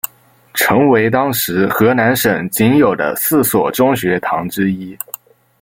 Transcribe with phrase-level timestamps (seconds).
[0.55, 4.97] 成为当时河南省仅有的四所中学堂之一。